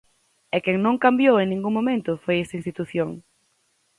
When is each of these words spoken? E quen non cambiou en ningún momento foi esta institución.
E 0.55 0.57
quen 0.63 0.77
non 0.85 1.01
cambiou 1.05 1.35
en 1.39 1.47
ningún 1.53 1.73
momento 1.79 2.11
foi 2.23 2.35
esta 2.39 2.57
institución. 2.59 3.09